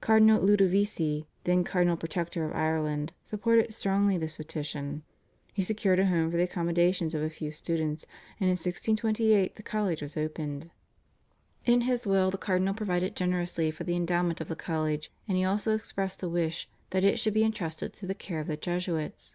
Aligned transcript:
Cardinal 0.00 0.40
Ludovisi, 0.40 1.26
then 1.42 1.64
Cardinal 1.64 1.96
Protector 1.96 2.44
of 2.48 2.54
Ireland, 2.54 3.12
supported 3.24 3.74
strongly 3.74 4.16
this 4.16 4.34
petition. 4.36 5.02
He 5.52 5.62
secured 5.64 5.98
a 5.98 6.04
house 6.06 6.30
for 6.30 6.36
the 6.36 6.44
accommodation 6.44 7.08
of 7.08 7.16
a 7.20 7.28
few 7.28 7.50
students, 7.50 8.04
and 8.38 8.44
in 8.46 8.50
1628 8.52 9.56
the 9.56 9.64
college 9.64 10.02
was 10.02 10.16
opened. 10.16 10.70
In 11.64 11.80
his 11.80 12.06
will 12.06 12.30
the 12.30 12.38
Cardinal 12.38 12.74
provided 12.74 13.16
generously 13.16 13.72
for 13.72 13.82
the 13.82 13.96
endowment 13.96 14.40
of 14.40 14.46
the 14.46 14.54
college, 14.54 15.10
and 15.26 15.36
he 15.36 15.42
also 15.42 15.74
expressed 15.74 16.22
a 16.22 16.28
wish 16.28 16.68
that 16.90 17.02
it 17.02 17.18
should 17.18 17.34
be 17.34 17.42
entrusted 17.42 17.92
to 17.94 18.06
the 18.06 18.14
care 18.14 18.38
of 18.38 18.46
the 18.46 18.56
Jesuits. 18.56 19.34